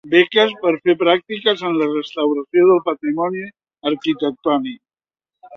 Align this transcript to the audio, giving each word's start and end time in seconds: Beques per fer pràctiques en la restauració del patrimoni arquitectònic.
Beques 0.11 0.53
per 0.61 0.71
fer 0.87 0.95
pràctiques 1.01 1.61
en 1.69 1.77
la 1.81 1.89
restauració 1.91 2.65
del 2.71 2.83
patrimoni 2.89 3.47
arquitectònic. 3.93 4.83